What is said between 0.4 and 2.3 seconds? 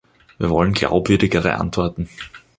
wollen glaubwürdigere Antworten.